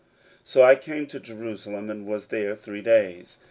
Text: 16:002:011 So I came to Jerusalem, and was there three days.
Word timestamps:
16:002:011 0.41 0.41
So 0.45 0.63
I 0.63 0.75
came 0.75 1.05
to 1.05 1.19
Jerusalem, 1.19 1.89
and 1.91 2.07
was 2.07 2.27
there 2.29 2.55
three 2.55 2.81
days. 2.81 3.37